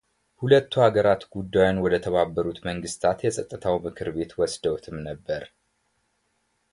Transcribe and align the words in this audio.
ሁለቱ 0.41 0.73
አገራት 0.85 1.21
ጉዳዮን 1.33 1.77
ወደ 1.85 1.93
ተባበሩት 2.05 2.59
መንግሥታት 2.67 3.19
የፀጥታው 3.25 3.75
ምክር 3.85 4.09
ቤት 4.15 4.33
ወስደውትም 4.41 4.97
ነበር 5.09 5.43